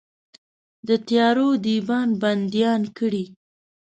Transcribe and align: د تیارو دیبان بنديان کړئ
د 0.87 0.89
تیارو 1.07 1.47
دیبان 1.65 2.09
بنديان 2.21 2.81
کړئ 2.97 3.25